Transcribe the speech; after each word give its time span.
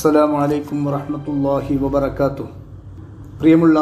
അസ്സലാമു 0.00 0.36
അലൈക്കും 0.42 0.78
വറഹമത്തല്ലാഹി 0.84 1.74
വബറകാതുഹു. 1.80 2.52
പ്രിയമുള്ള 3.40 3.78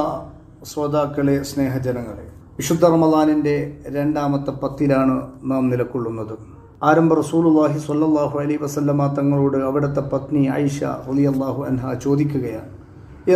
ശ്രോതാക്കളെ 0.71 1.42
സ്നേഹജനങ്ങളെ 1.51 2.24
വിശുദ്ധ 2.56 2.85
റമദാനിന്റെ 2.94 3.54
രണ്ടാമത്തെ 3.96 4.53
പത്തിലാണ് 4.62 5.17
നാം 5.51 5.62
നിലകൊള്ളുന്നത്. 5.72 6.35
ആരംഭ 6.88 7.10
റസൂലുള്ളാഹി 7.21 7.78
സ്വല്ലല്ലാഹു 7.87 8.35
അലൈഹി 8.42 8.60
വസല്ലമ 8.65 9.06
തങ്ങളോട് 9.19 9.58
അവിടുത്തെ 9.69 10.03
പത്നി 10.12 10.42
ഐഷ 10.62 10.78
റളിയല്ലാഹു 11.08 11.62
അൻഹ 11.71 11.92
ചോദിക്കുകയാണ് 12.04 12.72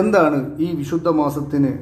എന്താണ് 0.00 0.40
ഈ 0.64 0.70
വിശുദ്ധ 0.80 1.08
മാസത്തിന് 1.08 1.72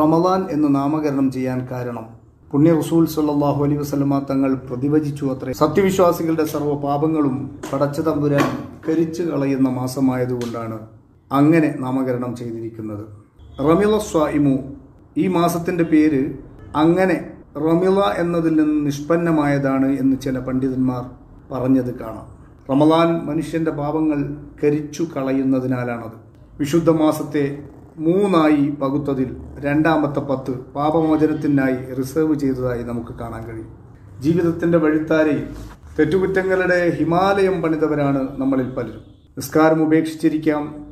റമദാൻ 0.00 0.42
എന്ന് 0.56 0.74
നാമകരണം 0.78 1.30
ചെയ്യാൻ 1.30 1.60
കാരണം? 1.72 2.06
പുണ്യ 2.52 2.72
റസൂൽ 2.78 3.04
സല്ലാഹു 3.12 3.60
അലൈഹി 3.64 3.80
വസ്ലമ 3.80 4.14
തങ്ങൾ 4.30 4.50
പ്രതിവചിച്ചു 4.54 5.24
അത്രേ. 5.26 5.52
സത്യവിശ്വാസികളുടെ 5.52 6.44
സർവ 6.44 6.72
പാപങ്ങളും 6.82 7.36
പടച്ചു 7.72 8.00
തമ്പുരാൻ 8.00 8.48
കരിച്ചു 8.88 9.22
കളയുന്ന 9.22 9.68
മാസമായതുകൊണ്ടാണ് 9.68 10.78
അങ്ങനെ 11.32 11.74
നാമകരണം 11.80 12.36
ചെയ്തിരിക്കുന്നത്. 12.36 13.04
റമിള 13.68 13.98
സ്വായിമു 13.98 14.54
ഈ 15.16 15.28
മാസത്തിന്റെ 15.28 15.84
പേര് 15.84 16.22
അങ്ങനെ 16.76 17.16
റമിള 17.56 17.98
എന്നതിൽ 18.18 18.54
നിന്ന് 18.60 18.86
നിഷ്പന്നമായതാണ് 18.86 19.98
എന്ന് 20.00 20.18
ചില 20.20 20.38
പണ്ഡിതന്മാർ 20.38 21.02
പറഞ്ഞത് 21.52 21.92
കാണാം. 21.98 22.26
റമലാൻ 22.70 23.26
മനുഷ്യന്റെ 23.30 23.70
പാപങ്ങൾ 23.70 24.20
കരിച്ചു 24.62 25.06
കളയുന്നതിനാലാണത്. 25.16 26.16
വിശുദ്ധ 26.58 26.90
മാസത്തെ 26.90 27.46
മൂന്നായി 27.98 28.70
പകുത്തതിൽ 28.70 29.36
രണ്ടാമത്തെ 29.58 30.20
പത്ത് 30.20 30.50
പാപമോചനത്തിനായി 30.50 31.94
റിസർവ് 31.94 32.34
ചെയ്തതായി 32.34 32.82
നമുക്ക് 32.82 33.12
കാണാൻ 33.18 33.46
കഴിയും. 33.46 33.68
ജീവിതത്തിന്റെ 34.20 34.78
വഴിത്താരയിൽ 34.78 35.48
തെറ്റുകുറ്റങ്ങളുടെ 35.98 36.96
ഹിമാലയം 36.98 37.62
പണിതവരാണ് 37.62 38.28
നമ്മളിൽ 38.40 38.70
പലരും. 38.70 39.00
നിസ്കാരം 39.36 39.82
ഉപേക്ഷിച്ചിരിക്കാം. 39.82 40.86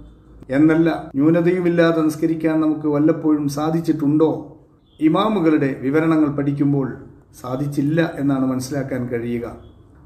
എന്നല്ല 0.51 1.11
ന്യൂനതയുമില്ലാതെ 1.15 2.01
നിസ്കരിക്കാൻ 2.01 2.61
നമുക്ക് 2.61 2.87
വല്ലപ്പോഴും 2.87 3.49
സാധിച്ചിട്ടുണ്ടോ? 3.49 4.57
ഇമാമുകളുടെ 5.01 5.77
വിവരണങ്ങൾ 5.81 6.29
പഠിക്കുമ്പോൾ 6.29 6.95
സാധിച്ചില്ല 7.41 8.13
എന്നാണ് 8.15 8.47
മനസ്സിലാക്കാൻ 8.47 9.07
കഴിയുക. 9.07 9.57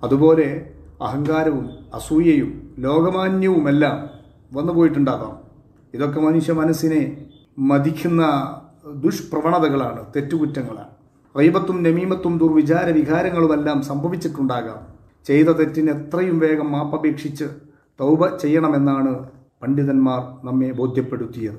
അതുപോലെ 0.02 0.70
അഹങ്കാരവും 1.02 1.70
അസൂയയും 1.94 2.70
ലോകമാന്യവുമെല്ലാം 2.78 4.10
വന്നുപോയിട്ടുണ്ടാകാം. 4.52 5.44
ഇതൊക്കെ 5.94 6.20
മനുഷ്യ 6.20 6.52
മനസ്സിനെ 6.52 7.26
മതിക്കുന്ന 7.58 8.22
ദുഷ്പ്രവണതകളാണ് 8.94 10.06
തെറ്റുകുറ്റങ്ങളാണ്. 10.16 10.88
റൈബത്തും 11.38 11.82
നമീമത്തും 11.82 12.38
ദുർവിചാര 12.38 12.90
വികാരങ്ങളുമെല്ലാം 12.90 13.82
സംഭവിച്ചിട്ടുണ്ടാകാം. 13.82 14.80
ചെയ്ത 15.28 15.46
തെറ്റിന് 15.46 15.90
എത്രയും 15.90 16.38
വേഗം 16.38 16.72
മാപ്പപേക്ഷിച്ച് 16.72 17.44
തൗബ 18.00 18.36
ചെയ്യണമെന്നാണ് 18.36 19.28
പണ്ഡിതന്മാർ 19.62 20.46
നമ്മെ 20.46 20.70
ബോധ്യപ്പെടുത്തിയത്. 20.72 21.58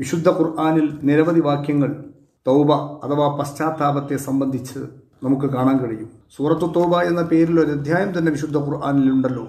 വിശുദ്ധ 0.00 0.28
ഖുർആാനിൽ 0.28 0.98
നിരവധി 1.02 1.40
വാക്യങ്ങൾ 1.40 2.04
തൗബ 2.46 2.72
അഥവാ 2.72 3.36
പശ്ചാത്താപത്തെ 3.36 4.16
സംബന്ധിച്ച് 4.16 4.78
നമുക്ക് 5.24 5.46
കാണാൻ 5.46 5.76
കഴിയും. 5.78 6.10
സൂറത്തു 6.36 6.66
തൗബ 6.66 6.96
എന്ന 6.96 7.22
പേരിൽ 7.22 7.60
ഒരു 7.60 7.70
അധ്യായം 7.70 8.18
തന്നെ 8.18 8.32
വിശുദ്ധ 8.32 8.56
ഖുർആാനിലുണ്ടല്ലോ. 8.56 9.48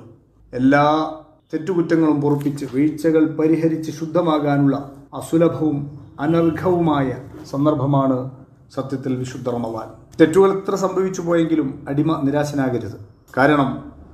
എല്ലാ 0.54 0.86
തെറ്റുകുറ്റങ്ങളും 1.54 2.22
പൊറുപ്പിച്ച് 2.22 2.66
വീഴ്ചകൾ 2.74 3.26
പരിഹരിച്ച് 3.26 3.92
ശുദ്ധമാകാനുള്ള 3.92 4.92
അസുലഭവും 5.14 5.98
അനർഘവുമായ 6.20 7.16
സന്ദർഭമാണ് 7.52 8.30
സത്യത്തിൽ 8.76 9.16
വിശുദ്ധ 9.16 9.50
റമവാൻ 9.50 9.88
തെറ്റുകൾ 10.22 10.52
എത്ര 10.52 10.76
സംഭവിച്ചു 10.76 11.22
പോയെങ്കിലും 11.22 11.86
അടിമ 11.90 12.22
നിരാശനാകരുത്. 12.24 12.98
കാരണം 13.38 13.70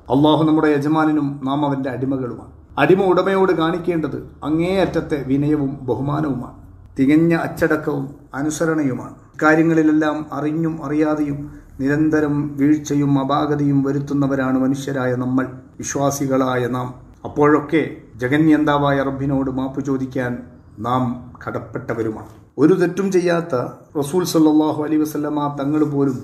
അള്ളാഹു 0.10 0.44
നമ്മുടെ 0.44 0.68
യജമാനും 0.68 1.42
നാം 1.44 1.66
അവന്റെ 1.66 1.90
അടിമകളുമാണ്. 1.90 2.52
അടിമ 2.78 3.04
ഉടമയോട് 3.04 3.52
കാണിക്കേണ്ടത് 3.52 4.30
അങ്ങേയറ്റത്തെ 4.44 5.24
വിനയവും 5.28 5.80
ബഹുമാനവുമാണ്. 5.82 6.58
തികഞ്ഞ 7.00 7.34
അച്ചടക്കവും 7.34 8.16
അനുസരണയുമാണ്. 8.34 9.16
കാര്യങ്ങളിലെല്ലാം 9.42 10.26
അറിഞ്ഞും 10.34 10.86
അറിയാതെയും 10.86 11.52
നിരന്തരം 11.80 12.58
വീഴ്ചയും 12.58 13.20
അപാകതയും 13.20 13.84
വരുത്തുന്നവരാണ് 13.84 14.60
മനുഷ്യരായ 14.60 15.16
നമ്മൾ. 15.16 15.48
വിശ്വാസികളായ 15.78 16.68
നാം. 16.68 17.05
അപ്പോഴൊക്കെ 17.26 17.82
ജഗന്യന്താവായ 18.16 18.98
റബ്ബിനോട് 19.04 19.52
മാപ്പ് 19.52 19.86
ചോദിക്കാൻ 19.86 20.38
നാം 20.80 21.04
കടപ്പെട്ടവരുമാണ്. 21.48 22.28
ഒരു 22.58 22.74
തെറ്റും 22.74 23.12
ചെയ്യാത്ത 23.12 23.56
റസൂൽ 24.00 24.24
സല്ലാഹു 24.24 24.84
അലൈ 24.84 24.98
വസ്ലമ 24.98 25.58
തങ്ങൾ 25.60 25.84
പോലും 25.84 26.18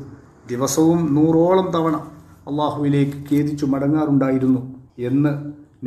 ദിവസവും 0.50 1.16
നൂറോളം 1.16 1.72
തവണ 1.72 1.96
അള്ളാഹുവിലേക്ക് 2.50 3.34
ഖേദിച്ചു 3.34 3.66
മടങ്ങാറുണ്ടായിരുന്നു 3.66 4.62
എന്ന് 5.00 5.32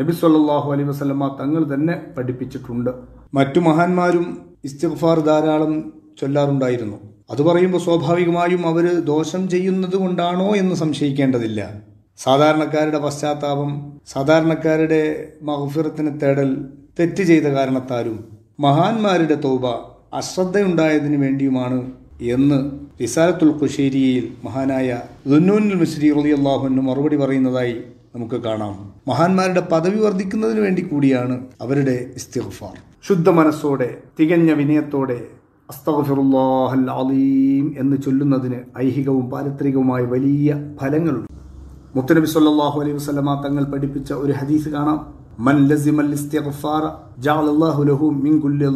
നബി 0.00 0.12
സല്ലാഹു 0.12 0.72
അലൈ 0.72 0.84
വസ്ലമ 0.84 1.36
തങ്ങൾ 1.41 1.75
തന്നെ 1.75 2.02
പഠിപ്പിച്ചിട്ടുണ്ട്. 2.19 2.91
മറ്റു 3.34 3.60
മഹാന്മാരും 3.60 4.38
ഇസ്തിഗ്ഫാർ 4.64 5.20
ധാരാളം 5.20 5.92
ചൊല്ലാറുണ്ടായിരുന്നു. 6.20 6.96
അത് 7.31 7.42
പറയുമ്പോൾ 7.42 7.78
സ്വാഭാവികമായും 7.78 8.66
അവർ 8.66 9.00
ദോഷം 9.00 9.48
ചെയ്യുന്നത് 9.48 9.96
കൊണ്ടാണോ 9.96 10.56
എന്ന് 10.56 10.75
സംശയിക്കേണ്ടതില്ല. 10.75 11.94
സാധാരണക്കാരുടെ 12.19 12.98
പശ്ചാത്താപം 12.98 13.70
സാധാരണക്കാരുടെ 14.06 15.00
മഹഫിറത്തിന് 15.42 16.20
തേടൽ 16.20 16.50
തെറ്റ് 16.98 17.22
ചെയ്ത 17.22 17.42
കാരണത്താലും 17.42 18.19
മഹാന്മാരുടെ 18.60 19.34
തോബ 19.34 19.66
അശ്രദ്ധയുണ്ടായതിനു 20.14 21.16
വേണ്ടിയുമാണ് 21.16 21.80
എന്ന് 22.34 22.58
റിസാലത്തുൽ 23.00 23.52
ഖുശേരിയിൽ 23.62 24.32
മഹാനായ 24.44 25.00
ദുന്നൂനിൽ 25.26 25.75
മിശ്രി 25.75 26.12
റലി 26.12 26.32
അള്ളാഹുവിന് 26.32 26.80
മറുപടി 26.80 27.16
പറയുന്നതായി 27.16 27.76
നമുക്ക് 28.14 28.34
കാണാം. 28.34 28.75
മഹാന്മാരുടെ 29.08 29.60
പദവി 29.60 29.98
വർദ്ധിക്കുന്നതിന് 29.98 30.60
വേണ്ടി 30.60 30.82
കൂടിയാണ് 30.82 31.36
അവരുടെ 31.60 31.96
ഇസ്തിഗ്ഫാർ. 32.16 32.76
ശുദ്ധ 33.08 33.28
മനസ്സോടെ 33.28 33.88
തികഞ്ഞ 34.19 34.50
വിനയത്തോടെ 34.52 35.19
അസ്തഗ്ഫിറുല്ലാഹൽ 35.69 36.91
അലീം 37.00 37.75
എന്ന് 37.78 37.96
ചൊല്ലുന്നതിന് 38.02 38.60
ഐഹികവും 38.78 39.31
പാരിത്രികവുമായ 39.31 40.02
വലിയ 40.04 40.50
ഫലങ്ങളുണ്ട്. 40.81 41.31
മുത്തനബി 41.97 42.27
സല്ലല്ലാഹു 42.27 42.81
അലൈഹി 42.81 42.97
വസല്ലമ 42.97 43.43
തങ്ങൾ 43.47 43.65
പഠിപ്പിച്ച 43.65 44.12
ഒരു 44.12 44.32
ഹദീസ് 44.32 44.69
കാണാം. 44.69 45.15
മൻ 45.38 45.69
ലസിമൽ 45.69 46.12
ഇസ്തിഗ്ഫാർ 46.12 46.82
ലഹു 47.84 48.06
മിൻ 48.06 48.41
കുല്ലി 48.41 48.66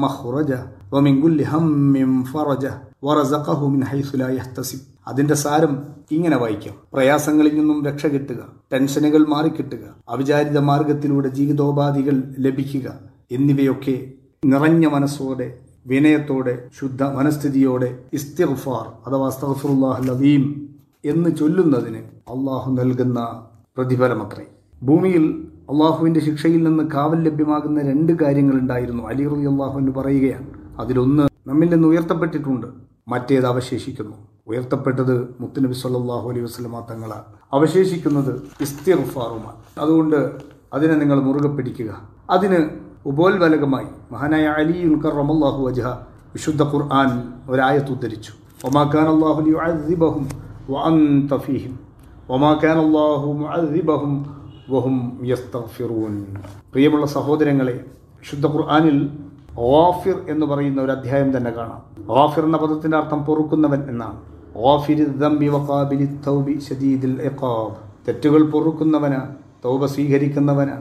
മഖ്റജ 0.00 0.52
മിൻ 1.00 1.20
കുല്ലി 1.20 1.44
മിൻ 1.94 2.24
യഹ്തസിബ്. 4.30 4.80
അതിന്റെ 5.08 5.34
സാരം 5.34 5.82
ഇങ്ങനെ 6.10 6.36
വായിക്കാം. 6.36 6.74
പ്രയാസങ്ങളിൽ 6.92 7.54
നിന്നും 7.58 7.84
രക്ഷ 7.84 8.06
കിട്ടുക 8.06 8.40
ടെൻഷനുകൾ 8.72 9.26
മാറിക്കിട്ടുക 9.26 9.84
അവിചാരിത 10.08 10.58
മാർഗത്തിലൂടെ 10.58 11.28
ജീവിതോപാധികൾ 11.28 12.22
ലഭിക്കുക 12.38 12.88
എന്നിവയൊക്കെ 13.30 13.96
നിറഞ്ഞ 14.44 14.86
മനസ്സോടെ 14.86 15.58
വിനയത്തോടെ 15.86 16.58
ശുദ്ധ 16.80 17.02
മനസ്ഥിതിയോടെ 17.02 17.98
ഇസ്തിഗ്ഫാർ 18.12 18.86
അഥവാ 19.06 19.30
എന്ന് 21.04 21.36
ചൊല്ലുന്നതിന് 21.36 22.17
അള്ളാഹു 22.32 22.72
നൽകുന്ന 22.72 23.42
പ്രതിഫലമത്രേ. 23.76 24.44
ഭൂമിയിൽ 24.82 25.48
അള്ളാഹുവിന്റെ 25.70 26.20
ശിക്ഷയിൽ 26.20 26.64
നിന്ന് 26.64 26.84
കാവൽ 26.84 27.22
ലഭ്യമാകുന്ന 27.22 27.82
രണ്ട് 27.82 28.12
കാര്യങ്ങൾ 28.12 28.54
ഉണ്ടായിരുന്നു 28.54 29.02
അലി 29.02 29.28
റബി 29.28 29.46
അള്ളാഹുവിന് 29.46 29.94
പറയുകയാണ്. 29.94 30.46
അതിലൊന്ന് 30.78 31.28
നമ്മിൽ 31.46 31.70
നിന്ന് 31.70 31.88
ഉയർത്തപ്പെട്ടിട്ടുണ്ട്. 31.88 32.66
മറ്റേത് 33.08 33.46
അവശേഷിക്കുന്നു. 33.46 34.16
ഉയർത്തപ്പെട്ടത് 34.46 35.36
മുത്തുനബി 35.40 35.72
സല്ലാഹു 35.72 36.28
അലൈഹി 36.28 36.44
വസ്ലമ 36.44 36.86
തങ്ങളാണ്. 36.90 37.24
അവശേഷിക്കുന്നത് 37.52 38.42
ഇസ്തിർഫാറുമാണ് 38.60 39.80
അതുകൊണ്ട് 39.80 40.38
അതിനെ 40.72 40.94
നിങ്ങൾ 40.94 41.20
മുറുകെ 41.20 41.48
പിടിക്കുക. 41.48 41.90
അതിന് 42.30 42.70
ഉപോൽവലകമായി 43.06 43.86
മഹാനായ 44.12 44.46
അലി 44.46 44.86
ഉൽക്കറമല്ലാഹു 44.86 45.62
വജഹ 45.66 45.88
വിശുദ്ധ 46.34 46.62
ഖുർആൻ 46.62 47.32
ഒരായത്ത് 47.48 47.92
ഉദ്ധരിച്ചു. 47.92 48.32
ഒമാഖാൻ 48.64 49.06
അള്ളാഹു 49.08 49.50
യുഅദ്ദിബഹും 49.50 50.28
വഅൻത 50.70 51.36
ഫീഹിം. 51.36 51.87
ഒമാ 52.34 52.48
കാൻ 52.62 52.78
അല്ലാഹു 52.78 53.28
മുഅദ്ദിബഹും 53.32 54.10
വഹും 54.72 54.96
യസ്തഗ്ഫിറൂൻ. 55.28 56.14
പ്രിയമുള്ള 56.72 57.06
സഹോദരങ്ങളെ 57.06 57.74
ശുദ്ധ 58.30 58.46
ഖുർആാനിൽ 58.46 58.98
ഓഫിർ 59.76 60.16
എന്ന് 60.32 60.46
പറയുന്ന 60.46 60.82
ഒരു 60.82 60.92
അധ്യായം 60.96 61.30
തന്നെ 61.36 61.50
കാണാം. 61.50 61.80
ഓഫിർ 62.22 62.44
എന്ന 62.48 62.56
പദത്തിന്റെ 62.56 62.96
അർത്ഥം 62.96 63.20
പൊറുക്കുന്നവൻ 63.28 63.80
എന്നാണ്. 63.92 64.18
തെറ്റുകൾ 68.08 68.42
പൊറുക്കുന്നവന് 68.52 69.20
തൗബ 69.64 69.86
സ്വീകരിക്കുന്നവന് 69.86 70.76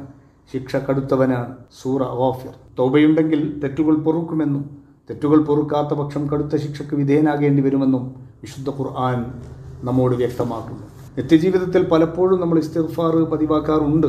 ശിക്ഷ 0.52 0.76
കടുത്തവനാണ് 0.76 1.56
സൂറ 1.82 2.02
ഓഫിർ 2.28 2.54
തൗബയുണ്ടെങ്കിൽ 2.80 3.42
തെറ്റുകൾ 3.64 3.96
പൊറുക്കുമെന്നും 4.10 4.66
തെറ്റുകൾ 5.10 5.40
പൊറുക്കാത്ത 5.44 5.94
പക്ഷം 5.94 6.24
കടുത്ത 6.28 6.56
ശിക്ഷയ്ക്ക് 6.56 6.96
വിധേയനാകേണ്ടി 6.96 7.62
വരുമെന്നും 7.62 8.04
വിശുദ്ധ 8.42 8.70
ഖുർആൻ 8.70 9.20
നമ്മോട് 9.84 10.16
വ്യക്തമാക്കുന്നു. 10.16 10.86
നിത്യജീവിതത്തിൽ 11.18 11.84
പലപ്പോഴും 11.84 12.42
നമ്മൾ 12.42 12.58
ഇസ്തിഗ്ഫാർ 12.58 13.16
പതിവാക്കാറുണ്ട്. 13.16 14.08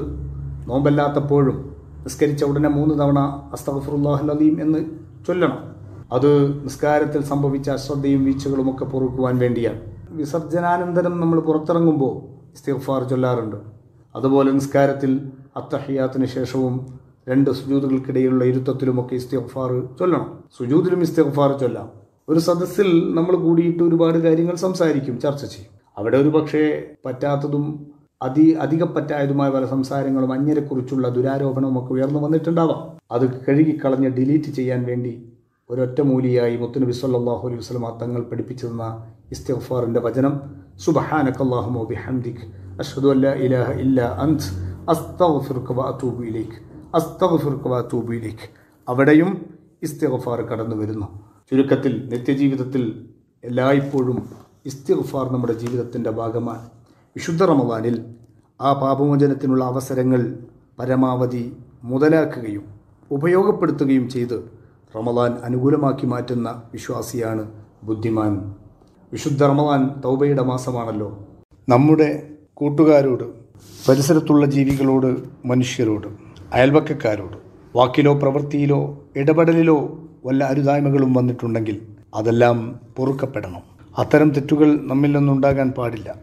നോമ്പല്ലാത്തപ്പോഴും. 0.67 1.77
നിസ്കരിച്ച 2.03 2.45
ഉടനെ 2.45 2.69
മൂന്ന് 2.69 2.95
തവണ 2.95 3.19
അസ്തഫുറുല്ലാഹുലീം 3.53 4.63
എന്ന് 4.63 4.79
ചൊല്ലണം. 5.27 5.59
അത് 6.13 6.63
നിസ്കാരത്തിൽ 6.65 7.23
സംഭവിച്ച 7.23 7.71
അശ്രദ്ധയും 7.71 8.25
വീഴ്ചകളും 8.25 8.71
ഒക്കെ 8.71 8.85
പൊറുക്കുവാൻ 8.85 9.39
വേണ്ടിയാണ്. 9.39 9.81
വിസർജനാനന്തരം 10.11 11.21
നമ്മൾ 11.21 11.41
പുറത്തിറങ്ങുമ്പോൾ 11.41 12.15
ഇസ്തിഗ്ഫാർ 12.55 13.05
ചൊല്ലാറുണ്ട്. 13.05 13.57
അതുപോലെ 14.17 14.51
നിസ്കാരത്തിൽ 14.51 15.21
അത്തഹിയാത്തിന് 15.57 16.27
ശേഷവും 16.27 16.99
രണ്ട് 17.29 17.51
സുജൂതുകൾക്കിടയിലുള്ള 17.51 18.45
ഇരുത്തത്തിലുമൊക്കെ 18.45 19.15
ഇസ്തിഫാർ 19.15 19.83
ചൊല്ലണം. 20.01 20.39
സുജൂതിലും 20.59 21.01
ഇസ്തിഫാർ 21.01 21.59
ചൊല്ലാം. 21.59 21.89
ഒരു 22.29 22.39
സദസ്സിൽ 22.39 23.15
നമ്മൾ 23.15 23.37
കൂടിയിട്ട് 23.37 23.83
ഒരുപാട് 23.83 24.19
കാര്യങ്ങൾ 24.19 24.55
സംസാരിക്കും 24.55 25.21
ചർച്ച 25.21 25.45
ചെയ്യും. 25.45 25.78
അവിടെ 25.99 26.17
ഒരു 26.17 26.29
പക്ഷേ 26.29 26.95
പറ്റാത്തതും 27.05 27.89
അതി 28.21 28.57
അധികപ്പറ്റായതുമായ 28.61 29.51
പല 29.51 29.67
സംസാരങ്ങളും 29.67 30.33
അന്യരെക്കുറിച്ചുള്ള 30.33 31.09
ദുരാരോപണവും 31.09 31.81
ഒക്കെ 31.81 31.95
ഉയർന്നു 31.95 32.25
വന്നിട്ടുണ്ടാവാം. 32.25 32.99
അത് 33.13 33.45
കഴുകിക്കളഞ്ഞ് 33.45 34.09
ഡിലീറ്റ് 34.17 34.57
ചെയ്യാൻ 34.57 34.85
വേണ്ടി 34.85 35.23
ഒരൊറ്റ 35.71 36.01
മൂലിയായി 36.11 36.57
മുത്തുനബി 36.57 36.99
സല്ലല്ലാഹു 36.99 37.49
അലൈഹി 37.49 37.63
വസ്ലം 37.63 38.01
തങ്ങൾ 38.01 38.25
പഠിപ്പിച്ചു 38.31 38.67
തന്ന 38.67 39.05
ഇസ്തിഗ്ഫാറിന്റെ 39.31 40.01
വചനം 40.07 40.41
സുബഹാനക്കല്ലാഹുമോ 40.79 41.87
ബിഹംദിക് 41.91 42.43
അഷ്ഹദു 42.81 43.15
അല്ലാ 43.15 43.33
ഇലാഹ 43.47 43.71
ഇല്ല 43.85 44.01
അസ്തഗ്ഫിറുക 44.93 45.73
വഅതൂബു 45.79 46.23
ഇലൈക് 46.29 46.59
അവിടെയും 48.89 49.57
ഇസ്തിഗ്ഫാർ 49.83 50.51
കടന്നു 50.51 50.77
വരുന്നു 50.77 51.07
ചുരുക്കത്തിൽ 51.53 52.09
നിത്യജീവിതത്തിൽ 52.13 53.07
എല്ലായ്പ്പോഴും 53.45 54.48
ഇസ്തിഗ്ഫാർ 54.67 55.33
നമ്മുടെ 55.33 55.53
ജീവിതത്തിന്റെ 55.53 56.11
ഭാഗമാണ്. 56.11 56.71
വിശുദ്ധ 57.17 57.43
റമദാനിൽ 57.43 58.05
ആ 58.61 58.73
പാപമോചനത്തിനുള്ള 58.73 59.65
അവസരങ്ങൾ 59.65 60.39
പരമാവധി 60.79 61.53
മുതലാക്കുകയും 61.85 62.65
ഉപയോഗപ്പെടുത്തുകയും 63.11 64.09
ചെയ്ത് 64.09 64.51
റമദാൻ 64.97 65.33
അനുകൂലമാക്കി 65.33 66.07
മാറ്റുന്ന 66.07 66.63
വിശ്വാസിയാണ് 66.73 67.53
ബുദ്ധിമാൻ. 67.85 68.55
വിശുദ്ധ 69.13 69.43
റമദാൻ 69.45 70.01
തൗബയുടെ 70.05 70.43
മാസമാണല്ലോ. 70.43 71.27
നമ്മുടെ 71.69 72.23
കൂട്ടുകാരോട് 72.55 73.25
പരിസരത്തുള്ള 73.89 74.47
ജീവികളോട് 74.47 75.17
മനുഷ്യരോട് 75.45 76.07
അയൽവക്കക്കാരോട് 76.53 77.37
വാക്കിലോ 77.77 78.15
പ്രവൃത്തിയിലോ 78.15 79.03
ഇടപെടലിലോ 79.17 79.99
വല്ല 80.27 80.45
അരുതായ്മകളും 80.45 81.15
വന്നിട്ടുണ്ടെങ്കിൽ 81.15 81.83
അതെല്ലാം 82.15 82.81
പൊറുക്കപ്പെടണം. 82.97 83.78
അത്തരം 83.99 84.31
തെറ്റുകൾ 84.31 84.79
നമ്മിൽ 84.83 85.13
നിന്നുണ്ടാകാൻ 85.13 85.71
പാടില്ല. 85.71 86.15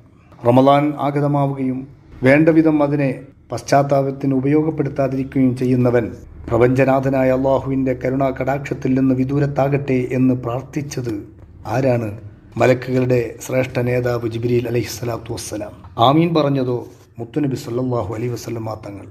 റമദാൻ 0.47 0.93
ആഗതമാവുകയും 0.99 1.87
വേണ്ടവിധം 2.23 2.83
അതിനെ 2.83 3.21
പശ്ചാത്താപത്തിന് 3.51 4.33
ഉപയോഗപ്പെടുത്താതിരിക്കുകയും 4.33 5.57
ചെയ്യുന്നവൻ 5.57 6.11
പ്രപഞ്ചനാഥനായ 6.49 7.31
അള്ളാഹുവിന്റെ 7.31 7.93
കരുണാ 7.93 8.33
കടാക്ഷത്തിൽ 8.41 8.99
നിന്ന് 8.99 9.15
വിദൂരത്താകട്ടെ 9.15 10.07
എന്ന് 10.11 10.33
പ്രാർത്ഥിച്ചത് 10.33 11.27
ആരാണ്? 11.67 12.19
മലക്കുകളുടെ 12.57 13.35
ശ്രേഷ്ഠ 13.41 13.79
നേതാവ് 13.79 14.29
ജിബിരിൽ 14.29 14.67
അലഹിസ്സലാത്തു 14.67 15.33
വസ്സലാം. 15.33 16.03
ആമീൻ 16.03 16.33
പറഞ്ഞതോ? 16.33 16.87
മുത്തുനബി 17.19 17.55
സല്ലാഹു 17.55 18.13
അലൈ 18.13 18.27
വസ്ലം 18.27 18.69
തങ്ങൾ. 18.87 19.05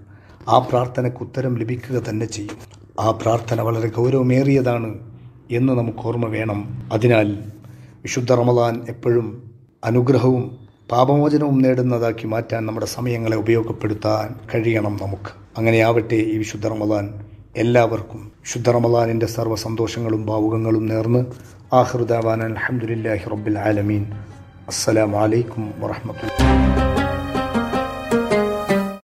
ആ 0.48 0.58
പ്രാർത്ഥനയ്ക്ക് 0.58 1.18
ഉത്തരം 1.20 1.56
ലഭിക്കുക 1.56 1.96
തന്നെ 1.96 2.26
ചെയ്യും. 2.26 2.56
ആ 3.00 3.10
പ്രാർത്ഥന 3.10 3.60
വളരെ 3.60 3.88
ഗൗരവമേറിയതാണ് 3.88 4.98
എന്ന് 5.50 5.72
നമുക്ക് 5.72 5.98
ഓർമ്മ 5.98 6.26
വേണം. 6.26 6.82
അതിനാൽ 6.92 7.53
വിശുദ്ധ 8.04 8.32
റമദാൻ 8.32 8.74
എപ്പോഴും 8.88 9.26
അനുഗ്രഹവും 9.84 10.42
പാപമോചനവും 10.90 11.62
നേടുന്നതാക്കി 11.62 12.26
മാറ്റാൻ 12.26 12.66
നമ്മുടെ 12.66 12.86
സമയങ്ങളെ 12.86 13.36
ഉപയോഗപ്പെടുത്താൻ 13.36 14.34
കഴിയണം 14.50 14.98
നമുക്ക്. 15.02 15.30
അങ്ങനെയാവട്ടെ 15.58 16.14
ഈ 16.14 16.38
വിശുദ്ധ 16.38 16.66
റമദാൻ 16.66 17.06
എല്ലാവർക്കും. 17.56 18.20
വിശുദ്ധ 18.44 18.70
റമദാനിന്റെ 18.70 19.26
സർവ 19.26 19.54
സന്തോഷങ്ങളും 19.54 20.26
ഭാവുകങ്ങളും 20.26 20.86
നേർന്ന് 20.86 21.24
ആഹൃദാവാൻ 21.80 22.42
അലഹമുല്ലാഹി 22.42 23.30
റബ്ബിൽ 23.34 23.58
ആലമീൻ. 23.58 24.04
അസ്സലാമലൈക്കും 24.68 25.74
വറഹമത്തുള്ള 25.80 27.03